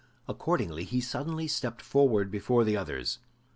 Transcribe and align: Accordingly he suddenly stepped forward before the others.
Accordingly 0.27 0.83
he 0.83 0.99
suddenly 0.99 1.47
stepped 1.47 1.79
forward 1.83 2.31
before 2.31 2.63
the 2.63 2.75
others. 2.75 3.19